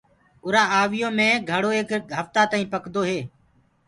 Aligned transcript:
اُرآ 0.45 0.63
آويٚ 0.79 0.99
يو 1.01 1.09
مي 1.17 1.29
گھڙو 1.51 1.69
ايڪ 1.75 1.89
هڦتآ 2.17 2.41
تآئينٚ 2.51 2.71
پڪدو 2.73 3.01
هي۔ 3.09 3.19